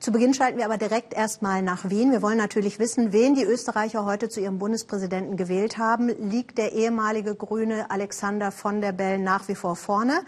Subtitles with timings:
[0.00, 2.12] Zu Beginn schalten wir aber direkt erstmal nach Wien.
[2.12, 6.08] Wir wollen natürlich wissen, wen die Österreicher heute zu ihrem Bundespräsidenten gewählt haben.
[6.30, 10.20] Liegt der ehemalige Grüne Alexander von der Bellen nach wie vor vorne?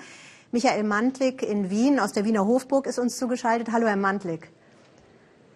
[0.50, 3.70] Michael Mantlik in Wien aus der Wiener Hofburg ist uns zugeschaltet.
[3.70, 4.50] Hallo, Herr Mantlik.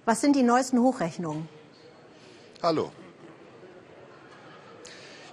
[0.04, 1.48] Was sind die neuesten Hochrechnungen?
[2.62, 2.92] Hallo.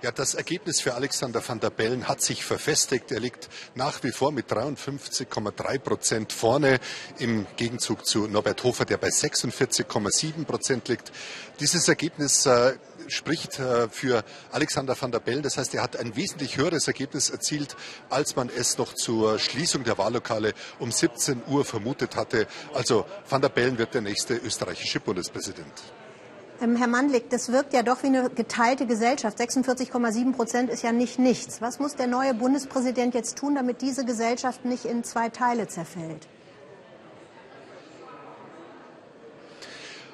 [0.02, 3.12] Ja, das Ergebnis für Alexander van der Bellen hat sich verfestigt.
[3.12, 6.80] Er liegt nach wie vor mit 53,3 Prozent vorne
[7.20, 11.12] im Gegenzug zu Norbert Hofer, der bei 46,7 Prozent liegt.
[11.60, 12.80] Dieses Ergebnis äh,
[13.10, 15.44] spricht äh, für Alexander van der Bellen.
[15.44, 17.76] Das heißt, er hat ein wesentlich höheres Ergebnis erzielt,
[18.10, 22.48] als man es noch zur Schließung der Wahllokale um 17 Uhr vermutet hatte.
[22.74, 25.74] Also van der Bellen wird der nächste österreichische Bundespräsident.
[26.62, 29.40] Ähm, Herr Mandlik, das wirkt ja doch wie eine geteilte Gesellschaft.
[29.40, 31.60] 46,7 Prozent ist ja nicht nichts.
[31.60, 36.28] Was muss der neue Bundespräsident jetzt tun, damit diese Gesellschaft nicht in zwei Teile zerfällt?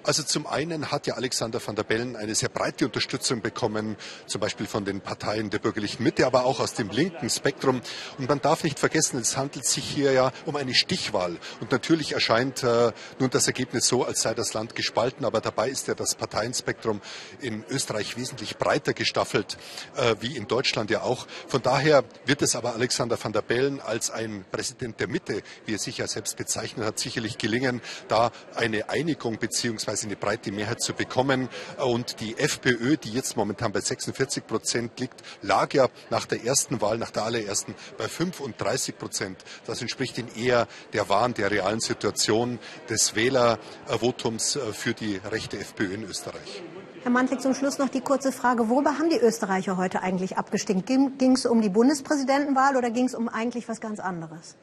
[0.08, 4.40] Also zum einen hat ja Alexander van der Bellen eine sehr breite Unterstützung bekommen, zum
[4.40, 7.82] Beispiel von den Parteien der bürgerlichen Mitte, aber auch aus dem linken Spektrum.
[8.18, 11.36] Und man darf nicht vergessen, es handelt sich hier ja um eine Stichwahl.
[11.60, 15.70] Und natürlich erscheint äh, nun das Ergebnis so, als sei das Land gespalten, aber dabei
[15.70, 17.02] ist ja das Parteienspektrum
[17.42, 19.58] in Österreich wesentlich breiter gestaffelt,
[19.98, 21.28] äh, wie in Deutschland ja auch.
[21.50, 25.76] Von daher wird es aber Alexander van der Bellen als ein Präsident der Mitte, wie
[25.76, 30.82] er sich ja selbst bezeichnet hat, sicherlich gelingen, da eine Einigung beziehungsweise eine breite Mehrheit
[30.82, 31.50] zu bekommen.
[31.78, 36.82] Und die FPÖ, die jetzt momentan bei 46 Prozent liegt, lag ja nach der ersten
[36.82, 39.38] Wahl, nach der allerersten, bei 35 Prozent.
[39.66, 45.58] Das entspricht in eher der wahren, der realen Situation des Wählervotums äh, für die rechte
[45.60, 46.64] FPÖ in Österreich.
[47.04, 48.70] Herr Mantlik, zum Schluss noch die kurze Frage.
[48.70, 50.88] Worüber haben die Österreicher heute eigentlich abgestimmt?
[50.88, 54.58] Ging es um die Bundespräsidentenwahl oder ging es um eigentlich was ganz anderes?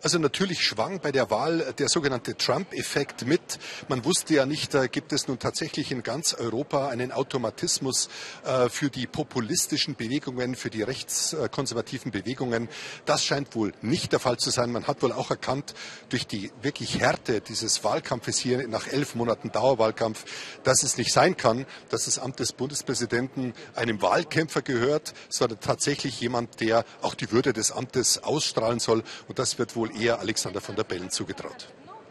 [0.00, 3.58] Also natürlich schwang bei der Wahl der sogenannte Trump-Effekt mit.
[3.88, 8.08] Man wusste ja nicht, äh, gibt es nun tatsächlich in ganz Europa einen Automatismus
[8.44, 12.68] äh, für die populistischen Bewegungen, für die rechtskonservativen Bewegungen.
[13.06, 14.70] Das scheint wohl nicht der Fall zu sein.
[14.70, 15.74] Man hat wohl auch erkannt,
[16.10, 20.24] durch die wirklich Härte dieses Wahlkampfes hier nach elf Monaten Dauerwahlkampf,
[20.62, 26.20] dass es nicht sein kann, dass das Amt des Bundespräsidenten einem Wahlkämpfer gehört, sondern tatsächlich
[26.20, 29.02] jemand, der auch die Würde des Amtes ausstrahlen soll.
[29.26, 31.68] Und das wird wohl eher Alexander von der Bellen zugetraut.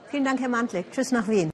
[0.09, 0.91] Vielen Dank, Herr Mantlik.
[0.91, 1.49] Tschüss nach Wien.